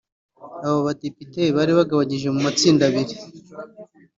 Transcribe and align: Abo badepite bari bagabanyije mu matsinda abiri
Abo 0.65 0.79
badepite 0.87 1.41
bari 1.55 1.71
bagabanyije 1.79 2.27
mu 2.33 2.39
matsinda 2.45 2.81
abiri 2.89 3.15